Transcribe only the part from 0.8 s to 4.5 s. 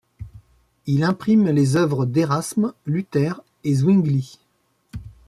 Il imprime les œuvres d'Érasme, Luther et Zwingli.